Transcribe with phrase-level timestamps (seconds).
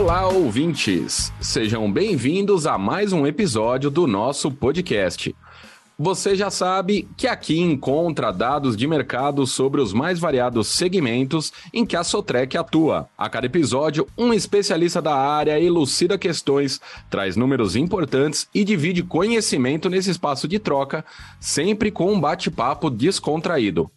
[0.00, 1.30] Olá, ouvintes!
[1.42, 5.36] Sejam bem-vindos a mais um episódio do nosso podcast.
[5.98, 11.84] Você já sabe que aqui encontra dados de mercado sobre os mais variados segmentos em
[11.84, 13.10] que a Sotrec atua.
[13.16, 16.80] A cada episódio, um especialista da área elucida questões,
[17.10, 21.04] traz números importantes e divide conhecimento nesse espaço de troca,
[21.38, 23.90] sempre com um bate-papo descontraído.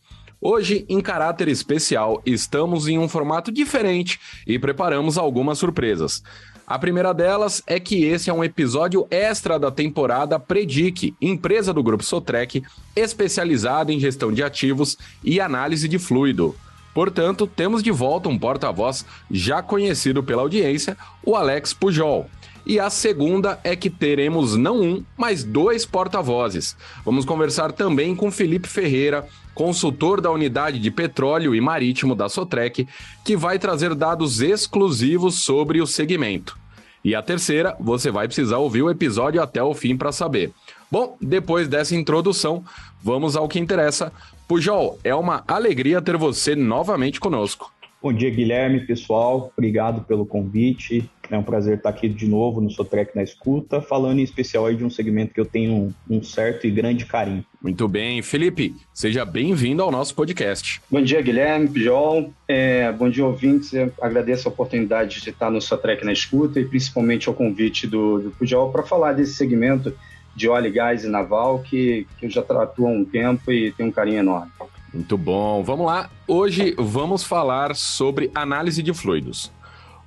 [0.46, 6.22] Hoje, em caráter especial, estamos em um formato diferente e preparamos algumas surpresas.
[6.68, 11.82] A primeira delas é que esse é um episódio extra da temporada Predic, empresa do
[11.82, 12.62] Grupo Sotrec,
[12.94, 16.54] especializada em gestão de ativos e análise de fluido.
[16.94, 22.30] Portanto, temos de volta um porta-voz já conhecido pela audiência, o Alex Pujol.
[22.66, 26.78] E a segunda é que teremos não um, mas dois porta-vozes.
[27.04, 32.88] Vamos conversar também com Felipe Ferreira, consultor da unidade de petróleo e marítimo da Sotrec,
[33.24, 36.58] que vai trazer dados exclusivos sobre o segmento.
[37.04, 40.52] E a terceira, você vai precisar ouvir o episódio até o fim para saber.
[40.90, 42.64] Bom, depois dessa introdução,
[43.02, 44.12] vamos ao que interessa.
[44.48, 47.74] Pujol, é uma alegria ter você novamente conosco.
[48.02, 49.52] Bom dia, Guilherme, pessoal.
[49.58, 51.10] Obrigado pelo convite.
[51.30, 54.76] É um prazer estar aqui de novo no Sotrec na Escuta, falando em especial aí
[54.76, 57.46] de um segmento que eu tenho um certo e grande carinho.
[57.62, 58.22] Muito bem.
[58.22, 60.82] Felipe, seja bem-vindo ao nosso podcast.
[60.92, 62.34] Bom dia, Guilherme, Pijol.
[62.48, 63.74] É, bom dia, ouvintes.
[63.74, 68.20] Eu agradeço a oportunidade de estar no Sotrec na Escuta e principalmente ao convite do,
[68.20, 69.96] do Pujol para falar desse segmento
[70.36, 73.90] de óleo, gás e naval que, que eu já atuo há um tempo e tenho
[73.90, 74.52] um carinho enorme.
[74.94, 75.64] Muito bom.
[75.64, 76.10] Vamos lá.
[76.28, 79.52] Hoje vamos falar sobre análise de fluidos.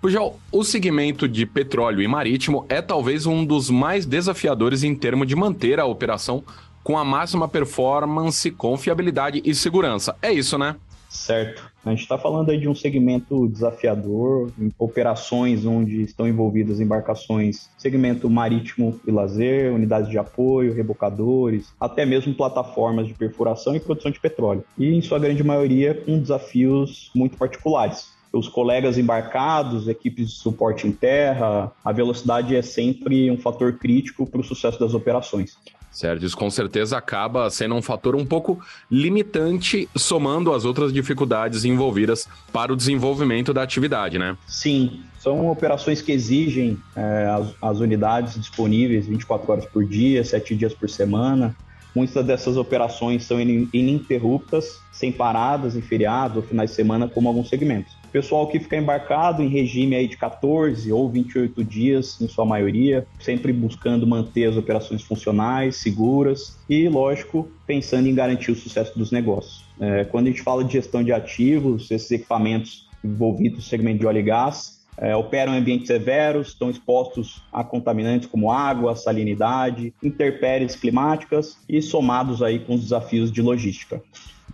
[0.01, 5.27] Pujol, o segmento de petróleo e marítimo é talvez um dos mais desafiadores em termos
[5.27, 6.45] de manter a operação
[6.85, 10.15] com a máxima performance, confiabilidade e segurança.
[10.23, 10.77] É isso, né?
[11.09, 11.71] Certo.
[11.85, 17.71] A gente está falando aí de um segmento desafiador, em operações onde estão envolvidas embarcações,
[17.79, 24.11] segmento marítimo e lazer, unidades de apoio, rebocadores, até mesmo plataformas de perfuração e produção
[24.11, 24.65] de petróleo.
[24.77, 30.87] E, em sua grande maioria, com desafios muito particulares os colegas embarcados, equipes de suporte
[30.87, 35.57] em terra, a velocidade é sempre um fator crítico para o sucesso das operações.
[35.97, 38.61] Certo, isso com certeza acaba sendo um fator um pouco
[38.91, 44.37] limitante, somando as outras dificuldades envolvidas para o desenvolvimento da atividade, né?
[44.47, 50.55] Sim, são operações que exigem é, as, as unidades disponíveis 24 horas por dia, 7
[50.55, 51.57] dias por semana.
[51.95, 57.49] Muitas dessas operações são ininterruptas, sem paradas em feriados ou finais de semana, como alguns
[57.49, 57.97] segmentos.
[58.17, 63.07] Pessoal que fica embarcado em regime aí de 14 ou 28 dias, em sua maioria,
[63.21, 69.13] sempre buscando manter as operações funcionais, seguras e, lógico, pensando em garantir o sucesso dos
[69.13, 69.67] negócios.
[69.79, 74.07] É, quando a gente fala de gestão de ativos, esses equipamentos envolvidos no segmento de
[74.07, 79.93] óleo e gás, é, operam em ambientes severos, estão expostos a contaminantes como água, salinidade,
[80.03, 84.01] intempéries climáticas e somados aí com os desafios de logística.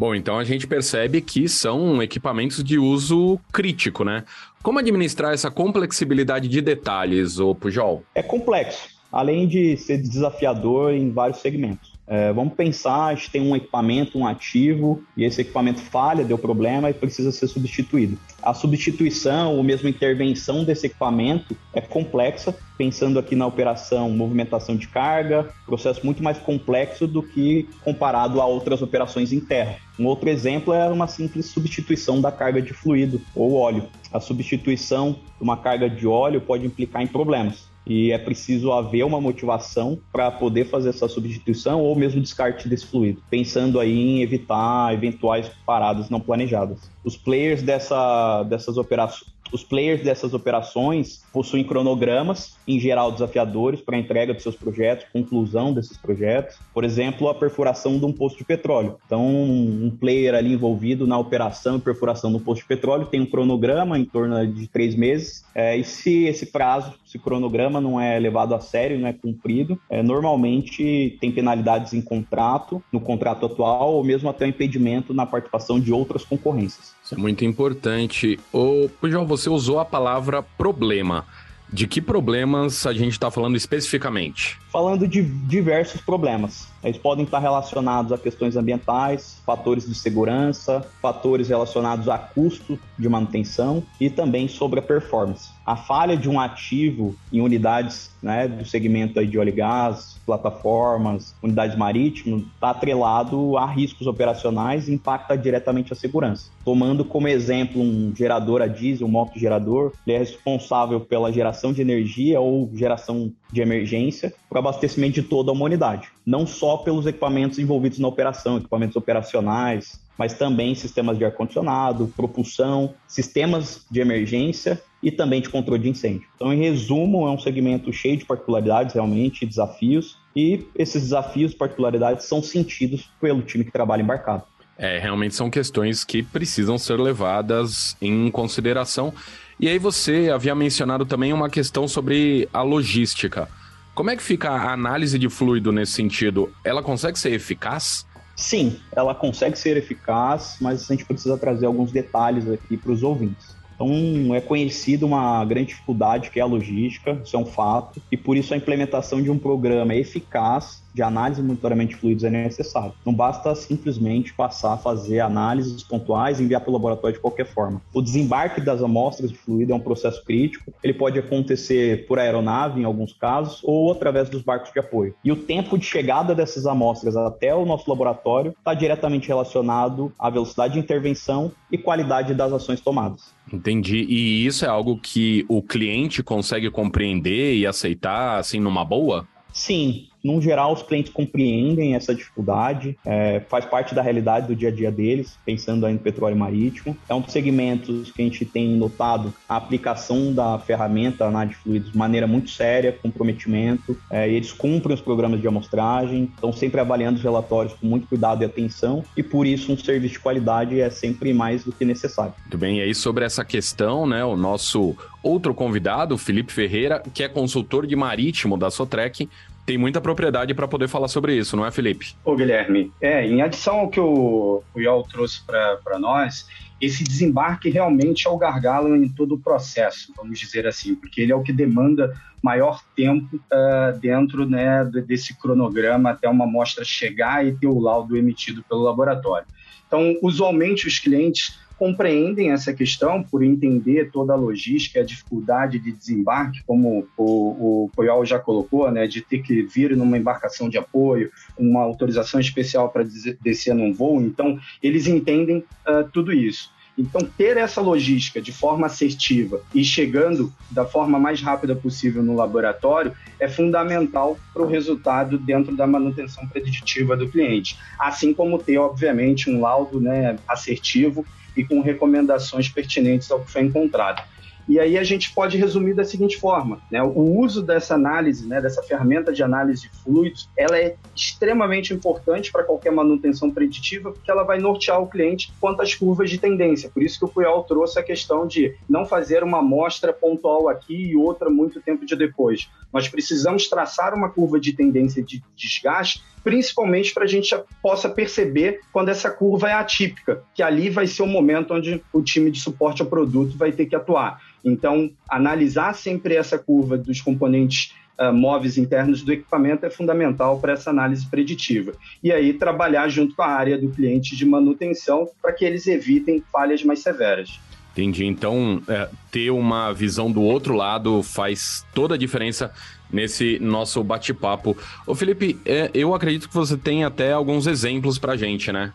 [0.03, 4.25] Bom, então a gente percebe que são equipamentos de uso crítico, né?
[4.61, 8.03] Como administrar essa complexibilidade de detalhes, o Pujol?
[8.13, 11.92] É complexo, além de ser desafiador em vários segmentos.
[12.15, 16.37] É, vamos pensar, a gente tem um equipamento, um ativo, e esse equipamento falha, deu
[16.37, 18.19] problema e precisa ser substituído.
[18.43, 24.89] A substituição ou mesmo intervenção desse equipamento é complexa, pensando aqui na operação movimentação de
[24.89, 29.77] carga, processo muito mais complexo do que comparado a outras operações em terra.
[29.99, 33.89] Um outro exemplo é uma simples substituição da carga de fluido ou óleo.
[34.13, 39.05] A substituição de uma carga de óleo pode implicar em problemas e é preciso haver
[39.05, 44.23] uma motivação para poder fazer essa substituição ou mesmo descarte desse fluido, pensando aí em
[44.23, 46.91] evitar eventuais paradas não planejadas.
[47.05, 53.99] Os players dessa, dessas operações os players dessas operações possuem cronogramas, em geral desafiadores, para
[53.99, 56.57] entrega dos seus projetos, conclusão desses projetos.
[56.73, 58.97] Por exemplo, a perfuração de um posto de petróleo.
[59.05, 63.27] Então, um player ali envolvido na operação e perfuração do posto de petróleo tem um
[63.27, 65.45] cronograma em torno de três meses.
[65.55, 69.79] É, e se esse prazo, esse cronograma não é levado a sério, não é cumprido,
[69.91, 75.79] é, normalmente tem penalidades em contrato, no contrato atual, ou mesmo até impedimento na participação
[75.79, 76.95] de outras concorrências.
[77.05, 78.41] Isso é muito importante.
[78.51, 81.27] Ô, Pujol, você usou a palavra problema.
[81.71, 84.59] De que problemas a gente está falando especificamente?
[84.71, 86.72] Falando de diversos problemas.
[86.83, 93.09] Eles podem estar relacionados a questões ambientais, fatores de segurança, fatores relacionados a custo de
[93.09, 95.51] manutenção e também sobre a performance.
[95.65, 101.35] A falha de um ativo em unidades né, do segmento de óleo e gás, plataformas,
[101.43, 106.51] unidades marítimas, está atrelado a riscos operacionais e impacta diretamente a segurança.
[106.65, 111.81] Tomando como exemplo um gerador a diesel, um moto-gerador, ele é responsável pela geração de
[111.81, 117.59] energia ou geração de emergência para abastecimento de toda a humanidade, não só pelos equipamentos
[117.59, 125.11] envolvidos na operação, equipamentos operacionais, mas também sistemas de ar-condicionado, propulsão, sistemas de emergência e
[125.11, 126.29] também de controle de incêndio.
[126.37, 132.27] Então, em resumo, é um segmento cheio de particularidades, realmente, desafios, e esses desafios, particularidades,
[132.27, 134.45] são sentidos pelo time que trabalha embarcado.
[134.79, 139.13] É, realmente são questões que precisam ser levadas em consideração.
[139.61, 143.49] E aí você havia mencionado também uma questão sobre a logística.
[143.95, 146.51] Como é que fica a análise de fluido nesse sentido?
[146.65, 148.07] Ela consegue ser eficaz?
[148.35, 153.03] Sim, ela consegue ser eficaz, mas a gente precisa trazer alguns detalhes aqui para os
[153.03, 153.55] ouvintes.
[153.75, 158.17] Então, é conhecido uma grande dificuldade que é a logística, isso é um fato, e
[158.17, 162.31] por isso a implementação de um programa eficaz de análise e monitoramento de fluidos é
[162.31, 162.93] necessário.
[163.05, 167.47] Não basta simplesmente passar a fazer análises pontuais e enviar para o laboratório de qualquer
[167.47, 167.81] forma.
[167.95, 170.73] O desembarque das amostras de fluido é um processo crítico.
[170.83, 175.15] Ele pode acontecer por aeronave, em alguns casos, ou através dos barcos de apoio.
[175.25, 180.29] E o tempo de chegada dessas amostras até o nosso laboratório está diretamente relacionado à
[180.29, 183.33] velocidade de intervenção e qualidade das ações tomadas.
[183.53, 184.07] Entendi.
[184.09, 189.29] E isso é algo que o cliente consegue compreender e aceitar assim numa boa?
[189.53, 194.69] Sim, no geral, os clientes compreendem essa dificuldade, é, faz parte da realidade do dia
[194.69, 196.97] a dia deles, pensando aí no petróleo marítimo.
[197.09, 201.63] É um dos segmentos que a gente tem notado a aplicação da ferramenta análise de
[201.63, 203.97] fluidos de maneira muito séria, comprometimento.
[204.11, 208.43] É, eles cumprem os programas de amostragem, estão sempre avaliando os relatórios com muito cuidado
[208.43, 212.35] e atenção, e por isso um serviço de qualidade é sempre mais do que necessário.
[212.43, 217.23] Muito bem, e aí sobre essa questão, né, o nosso outro convidado, Felipe Ferreira, que
[217.23, 219.29] é consultor de marítimo da Sotrec,
[219.65, 222.15] tem muita propriedade para poder falar sobre isso, não é, Felipe?
[222.25, 226.49] Ô, Guilherme, é, em adição ao que o, o Iol trouxe para nós,
[226.81, 231.31] esse desembarque realmente é o gargalo em todo o processo, vamos dizer assim, porque ele
[231.31, 232.13] é o que demanda
[232.43, 238.17] maior tempo uh, dentro né, desse cronograma até uma amostra chegar e ter o laudo
[238.17, 239.47] emitido pelo laboratório.
[239.87, 245.93] Então, usualmente, os clientes compreendem essa questão por entender toda a logística, a dificuldade de
[245.93, 250.79] desembarque, como o, o Poiol já colocou, né, de ter que vir numa embarcação de
[250.79, 253.05] apoio, uma autorização especial para
[253.41, 254.21] descer num voo.
[254.21, 256.71] Então, eles entendem uh, tudo isso.
[256.97, 262.35] Então, ter essa logística de forma assertiva e chegando da forma mais rápida possível no
[262.35, 267.79] laboratório é fundamental para o resultado dentro da manutenção preditiva do cliente.
[267.99, 271.25] Assim como ter, obviamente, um laudo né, assertivo
[271.57, 274.23] e com recomendações pertinentes ao que foi encontrado.
[274.69, 277.03] E aí a gente pode resumir da seguinte forma: né?
[277.03, 282.51] o uso dessa análise, né, dessa ferramenta de análise de fluidos, ela é extremamente importante
[282.53, 286.91] para qualquer manutenção preditiva, porque ela vai nortear o cliente quanto às curvas de tendência.
[286.91, 291.11] Por isso que o Puyol trouxe a questão de não fazer uma amostra pontual aqui
[291.11, 292.69] e outra muito tempo de depois.
[292.93, 298.81] Nós precisamos traçar uma curva de tendência de desgaste principalmente para a gente possa perceber
[298.93, 302.61] quando essa curva é atípica, que ali vai ser o momento onde o time de
[302.61, 304.41] suporte ao produto vai ter que atuar.
[304.65, 310.73] Então, analisar sempre essa curva dos componentes uh, móveis internos do equipamento é fundamental para
[310.73, 311.93] essa análise preditiva.
[312.23, 316.43] E aí, trabalhar junto com a área do cliente de manutenção para que eles evitem
[316.53, 317.61] falhas mais severas.
[317.93, 318.25] Entendi.
[318.25, 322.73] Então, é, ter uma visão do outro lado faz toda a diferença
[323.13, 324.75] nesse nosso bate-papo.
[325.07, 328.93] Ô Felipe, é, eu acredito que você tem até alguns exemplos para gente, né?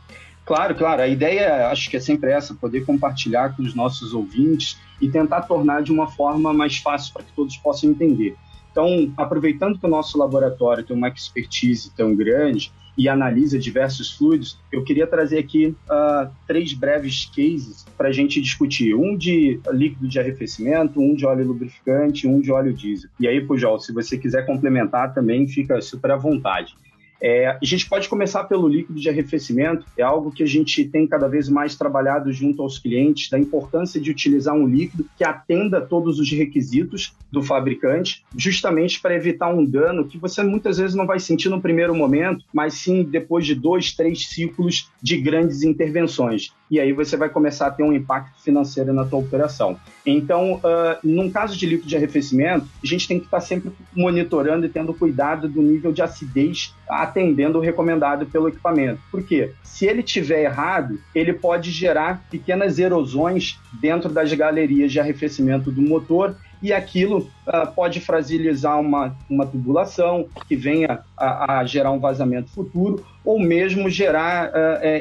[0.48, 1.02] Claro, claro.
[1.02, 5.42] A ideia, acho que é sempre essa, poder compartilhar com os nossos ouvintes e tentar
[5.42, 8.34] tornar de uma forma mais fácil para que todos possam entender.
[8.72, 14.58] Então, aproveitando que o nosso laboratório tem uma expertise tão grande, e analisa diversos fluidos,
[14.72, 18.96] eu queria trazer aqui uh, três breves cases para a gente discutir.
[18.96, 23.10] Um de líquido de arrefecimento, um de óleo lubrificante, um de óleo diesel.
[23.20, 26.76] E aí, Pujol, se você quiser complementar também, fica super à vontade.
[27.22, 31.08] É, a gente pode começar pelo líquido de arrefecimento, é algo que a gente tem
[31.08, 35.82] cada vez mais trabalhado junto aos clientes, da importância de utilizar um líquido que atenda
[35.82, 41.06] todos os requisitos do fabricante, justamente para evitar um dano que você muitas vezes não
[41.06, 46.54] vai sentir no primeiro momento, mas sim depois de dois, três ciclos de grandes intervenções.
[46.70, 49.78] E aí você vai começar a ter um impacto financeiro na tua operação.
[50.06, 54.66] Então, uh, num caso de líquido de arrefecimento, a gente tem que estar sempre monitorando
[54.66, 59.00] e tendo cuidado do nível de acidez a atendendo o recomendado pelo equipamento.
[59.12, 59.52] Por quê?
[59.64, 65.82] Se ele tiver errado, ele pode gerar pequenas erosões dentro das galerias de arrefecimento do
[65.82, 72.00] motor e aquilo uh, pode fragilizar uma, uma tubulação que venha a, a, gerar um
[72.00, 74.52] vazamento futuro ou mesmo gerar uh,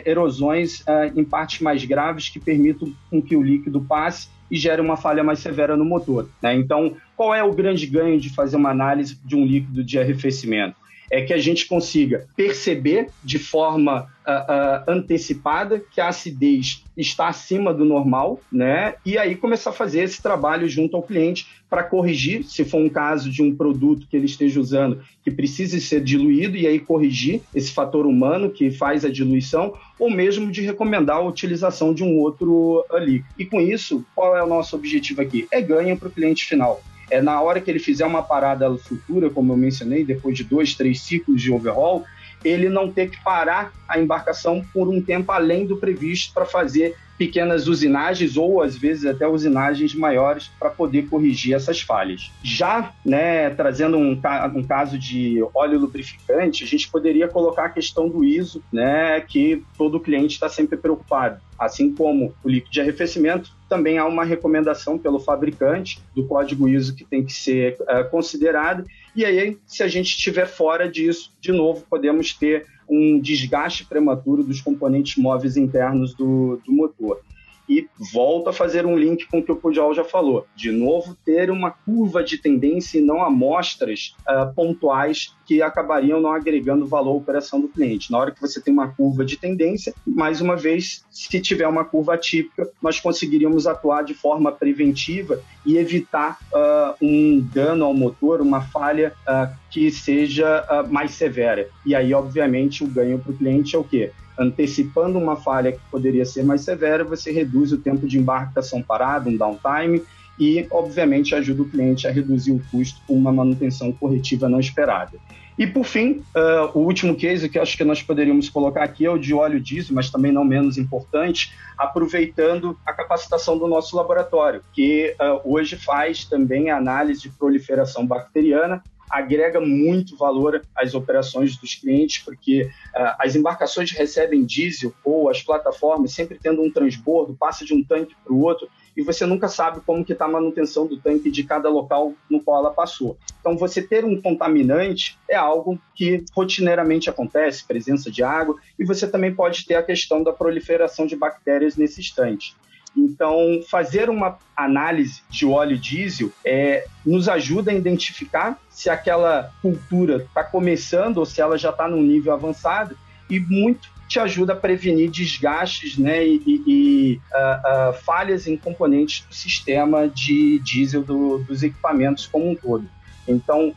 [0.05, 4.81] erosões uh, em partes mais graves que permitam com que o líquido passe e gere
[4.81, 6.29] uma falha mais severa no motor.
[6.41, 6.55] Né?
[6.55, 10.77] Então, qual é o grande ganho de fazer uma análise de um líquido de arrefecimento?
[11.11, 17.29] É que a gente consiga perceber de forma uh, uh, antecipada que a acidez está
[17.29, 18.95] acima do normal, né?
[19.05, 22.89] E aí começar a fazer esse trabalho junto ao cliente para corrigir, se for um
[22.89, 27.43] caso de um produto que ele esteja usando que precise ser diluído, e aí corrigir
[27.55, 32.17] esse fator humano que faz a diluição, ou mesmo de recomendar a utilização de um
[32.19, 33.25] outro ali.
[33.39, 35.47] E com isso, qual é o nosso objetivo aqui?
[35.51, 39.31] É ganho para o cliente final é na hora que ele fizer uma parada futura,
[39.31, 42.05] como eu mencionei, depois de dois, três ciclos de overhaul,
[42.45, 46.97] ele não ter que parar a embarcação por um tempo além do previsto para fazer
[47.17, 52.31] pequenas usinagens ou às vezes até usinagens maiores para poder corrigir essas falhas.
[52.43, 54.21] Já, né, trazendo um,
[54.55, 59.63] um, caso de óleo lubrificante, a gente poderia colocar a questão do ISO, né, que
[59.77, 61.41] todo cliente está sempre preocupado.
[61.59, 66.95] Assim como o líquido de arrefecimento, também há uma recomendação pelo fabricante do código ISO
[66.95, 68.85] que tem que ser uh, considerado.
[69.17, 74.45] E aí, se a gente estiver fora disso, de novo, podemos ter um desgaste prematuro
[74.45, 77.23] dos componentes móveis internos do, do motor.
[77.69, 80.47] E volto a fazer um link com o que o Pujol já falou.
[80.55, 86.33] De novo, ter uma curva de tendência e não amostras uh, pontuais que acabariam não
[86.33, 88.11] agregando valor à operação do cliente.
[88.11, 91.85] Na hora que você tem uma curva de tendência, mais uma vez, se tiver uma
[91.85, 98.41] curva atípica, nós conseguiríamos atuar de forma preventiva e evitar uh, um dano ao motor,
[98.41, 101.69] uma falha uh, que seja mais severa.
[101.85, 104.11] E aí, obviamente, o ganho para o cliente é o quê?
[104.39, 109.29] Antecipando uma falha que poderia ser mais severa, você reduz o tempo de embarcação parada,
[109.29, 110.03] um downtime,
[110.39, 115.19] e, obviamente, ajuda o cliente a reduzir o custo com uma manutenção corretiva não esperada.
[115.59, 119.11] E, por fim, uh, o último case que acho que nós poderíamos colocar aqui é
[119.11, 124.63] o de óleo diesel, mas também não menos importante, aproveitando a capacitação do nosso laboratório,
[124.75, 131.57] que uh, hoje faz também a análise de proliferação bacteriana agrega muito valor às operações
[131.57, 137.37] dos clientes, porque uh, as embarcações recebem diesel ou as plataformas sempre tendo um transbordo,
[137.39, 140.29] passa de um tanque para o outro, e você nunca sabe como que está a
[140.29, 143.19] manutenção do tanque de cada local no qual ela passou.
[143.41, 149.07] Então, você ter um contaminante é algo que rotineiramente acontece, presença de água, e você
[149.07, 152.57] também pode ter a questão da proliferação de bactérias nesse instante.
[152.97, 160.17] Então, fazer uma análise de óleo diesel é, nos ajuda a identificar se aquela cultura
[160.17, 162.97] está começando ou se ela já está num nível avançado
[163.29, 169.25] e muito te ajuda a prevenir desgastes né, e, e uh, uh, falhas em componentes
[169.29, 172.89] do sistema de diesel do, dos equipamentos como um todo.
[173.27, 173.75] Então,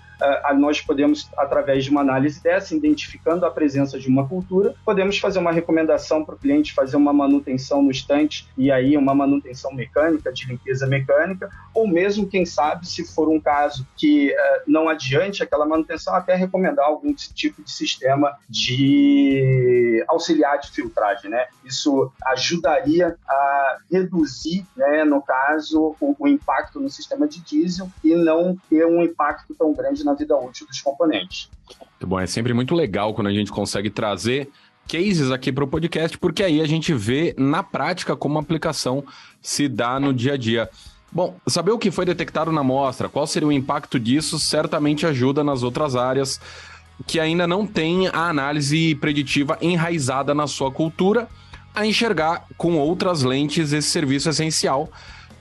[0.58, 5.40] nós podemos, através de uma análise dessa, identificando a presença de uma cultura, podemos fazer
[5.40, 10.32] uma recomendação para o cliente fazer uma manutenção no estante e aí uma manutenção mecânica,
[10.32, 15.44] de limpeza mecânica, ou mesmo, quem sabe, se for um caso que uh, não adiante
[15.44, 21.46] aquela manutenção, até recomendar algum tipo de sistema de auxiliar de filtragem, né?
[21.64, 28.16] Isso ajudaria a reduzir, né, no caso, o, o impacto no sistema de diesel e
[28.16, 31.50] não ter um impacto tão grande na vida útil dos componentes.
[31.80, 34.50] Muito bom, é sempre muito legal quando a gente consegue trazer
[34.88, 39.04] cases aqui para o podcast, porque aí a gente vê na prática como a aplicação
[39.42, 40.70] se dá no dia a dia.
[41.12, 45.44] Bom, saber o que foi detectado na amostra, qual seria o impacto disso, certamente ajuda
[45.44, 46.40] nas outras áreas
[47.06, 51.28] que ainda não tem a análise preditiva enraizada na sua cultura
[51.74, 54.90] a enxergar com outras lentes esse serviço essencial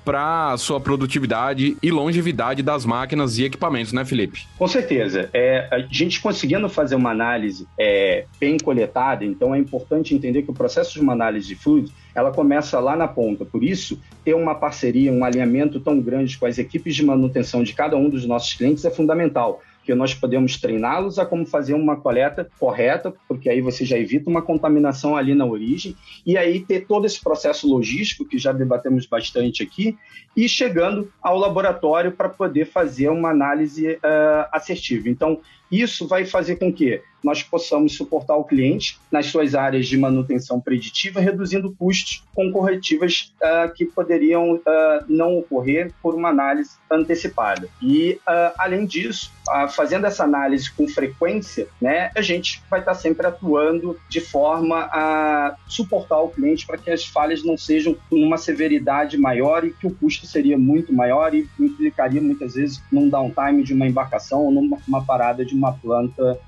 [0.08, 4.46] para a sua produtividade e longevidade das máquinas e equipamentos, né, Felipe?
[4.56, 5.28] Com certeza.
[5.34, 10.50] É, a gente conseguindo fazer uma análise é, bem coletada, então é importante entender que
[10.50, 13.44] o processo de uma análise de fluidos ela começa lá na ponta.
[13.44, 17.74] Por isso, ter uma parceria, um alinhamento tão grande com as equipes de manutenção de
[17.74, 21.96] cada um dos nossos clientes é fundamental porque nós podemos treiná-los a como fazer uma
[21.96, 26.86] coleta correta, porque aí você já evita uma contaminação ali na origem, e aí ter
[26.86, 29.96] todo esse processo logístico, que já debatemos bastante aqui,
[30.36, 35.08] e chegando ao laboratório para poder fazer uma análise uh, assertiva.
[35.08, 39.96] Então, isso vai fazer com que nós possamos suportar o cliente nas suas áreas de
[39.96, 44.60] manutenção preditiva, reduzindo custos com corretivas uh, que poderiam uh,
[45.08, 47.68] não ocorrer por uma análise antecipada.
[47.82, 49.32] E, uh, além disso,
[49.70, 55.56] fazendo essa análise com frequência, né, a gente vai estar sempre atuando de forma a
[55.66, 59.86] suportar o cliente para que as falhas não sejam com uma severidade maior e que
[59.86, 64.52] o custo seria muito maior e implicaria muitas vezes num downtime de uma embarcação ou
[64.52, 66.38] numa parada de uma planta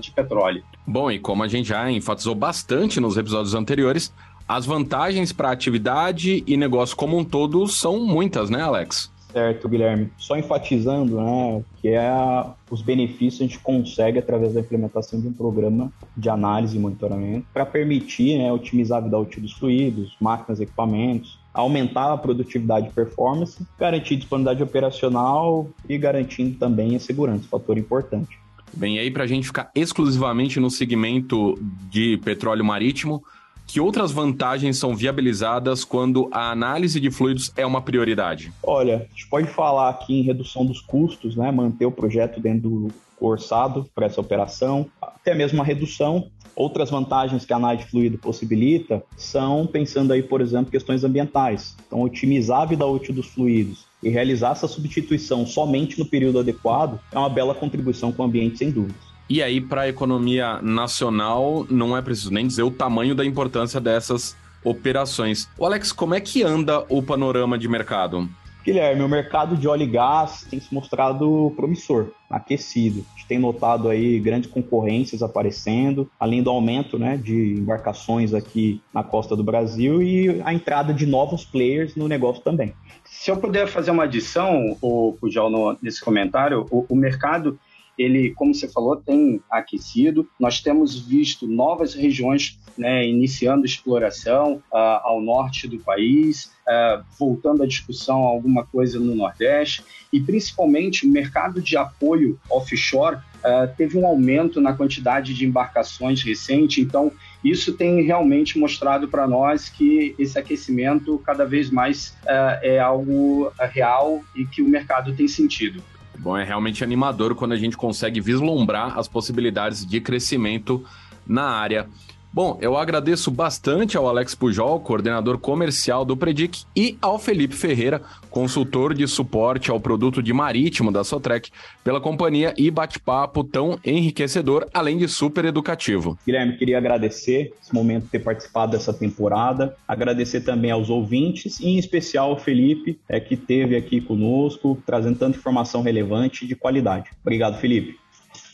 [0.00, 0.62] de petróleo.
[0.86, 4.12] Bom, e como a gente já enfatizou bastante nos episódios anteriores,
[4.46, 9.12] as vantagens para a atividade e negócio como um todo são muitas, né, Alex?
[9.32, 10.12] Certo, Guilherme.
[10.16, 15.26] Só enfatizando, né, que é a, os benefícios a gente consegue através da implementação de
[15.26, 20.14] um programa de análise e monitoramento para permitir, né, otimizar a vida útil dos fluidos,
[20.20, 27.48] máquinas, equipamentos, aumentar a produtividade e performance, garantir disponibilidade operacional e garantindo também a segurança,
[27.48, 28.43] fator importante.
[28.76, 31.58] Bem, e aí para a gente ficar exclusivamente no segmento
[31.90, 33.22] de petróleo marítimo,
[33.66, 38.52] que outras vantagens são viabilizadas quando a análise de fluidos é uma prioridade?
[38.62, 41.50] Olha, a gente pode falar aqui em redução dos custos, né?
[41.50, 42.88] manter o projeto dentro do
[43.20, 46.28] orçado para essa operação, até mesmo uma redução.
[46.54, 51.76] Outras vantagens que a análise de fluido possibilita são, pensando aí, por exemplo, questões ambientais.
[51.86, 57.00] Então, otimizar a vida útil dos fluidos e realizar essa substituição somente no período adequado
[57.10, 59.14] é uma bela contribuição com o ambiente, sem dúvidas.
[59.28, 63.80] E aí, para a economia nacional, não é preciso nem dizer o tamanho da importância
[63.80, 65.48] dessas operações.
[65.58, 68.28] O Alex, como é que anda o panorama de mercado?
[68.64, 73.04] Guilherme, o mercado de óleo e gás tem se mostrado promissor, aquecido.
[73.12, 78.80] A gente tem notado aí grandes concorrências aparecendo, além do aumento né, de embarcações aqui
[78.92, 82.72] na costa do Brasil e a entrada de novos players no negócio também.
[83.04, 87.58] Se eu puder fazer uma adição, o Pujol, nesse comentário, o, o mercado
[87.98, 90.28] ele, como você falou, tem aquecido.
[90.38, 97.62] Nós temos visto novas regiões né, iniciando exploração uh, ao norte do país, uh, voltando
[97.62, 103.96] à discussão alguma coisa no Nordeste, e principalmente o mercado de apoio offshore uh, teve
[103.96, 107.12] um aumento na quantidade de embarcações recente, então
[107.44, 112.16] isso tem realmente mostrado para nós que esse aquecimento cada vez mais
[112.62, 115.82] é algo real e que o mercado tem sentido.
[116.18, 120.84] Bom, é realmente animador quando a gente consegue vislumbrar as possibilidades de crescimento
[121.26, 121.88] na área.
[122.34, 128.02] Bom, eu agradeço bastante ao Alex Pujol, coordenador comercial do Predic, e ao Felipe Ferreira,
[128.28, 131.48] consultor de suporte ao produto de marítimo da Sotrec,
[131.84, 136.18] pela companhia e bate-papo tão enriquecedor, além de super educativo.
[136.26, 141.68] Guilherme, queria agradecer esse momento de ter participado dessa temporada, agradecer também aos ouvintes, e
[141.68, 146.56] em especial ao Felipe, é, que esteve aqui conosco, trazendo tanta informação relevante e de
[146.56, 147.10] qualidade.
[147.22, 148.02] Obrigado, Felipe.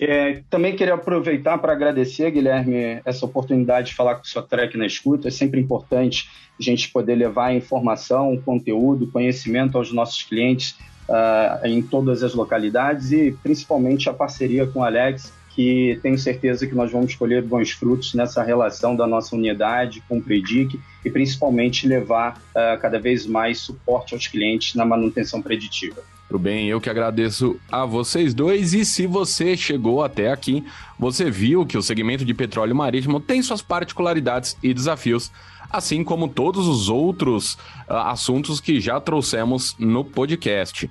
[0.02, 4.86] É, também queria aproveitar para agradecer, Guilherme, essa oportunidade de falar com o Trek na
[4.86, 5.28] escuta.
[5.28, 6.26] É sempre importante
[6.58, 10.74] a gente poder levar informação, conteúdo, conhecimento aos nossos clientes
[11.06, 16.66] uh, em todas as localidades e principalmente a parceria com o Alex, que tenho certeza
[16.66, 21.10] que nós vamos colher bons frutos nessa relação da nossa unidade com o Predic e
[21.10, 26.02] principalmente levar uh, cada vez mais suporte aos clientes na manutenção preditiva.
[26.30, 28.72] Tudo bem, eu que agradeço a vocês dois.
[28.72, 30.64] E se você chegou até aqui,
[30.96, 35.32] você viu que o segmento de petróleo marítimo tem suas particularidades e desafios,
[35.68, 37.54] assim como todos os outros
[37.88, 40.88] uh, assuntos que já trouxemos no podcast.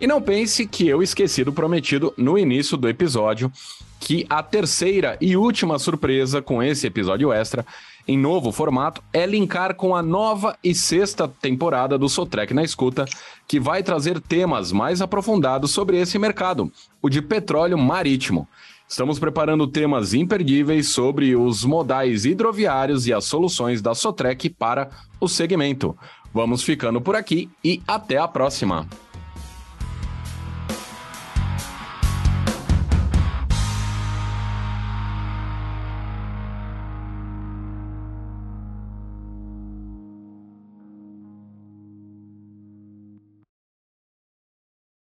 [0.00, 3.50] E não pense que eu esqueci do prometido no início do episódio,
[3.98, 7.66] que a terceira e última surpresa com esse episódio extra
[8.06, 13.04] em novo formato é linkar com a nova e sexta temporada do Sotrec na Escuta,
[13.48, 16.70] que vai trazer temas mais aprofundados sobre esse mercado,
[17.02, 18.48] o de petróleo marítimo.
[18.88, 24.88] Estamos preparando temas imperdíveis sobre os modais hidroviários e as soluções da Sotrec para
[25.20, 25.96] o segmento.
[26.32, 28.86] Vamos ficando por aqui e até a próxima!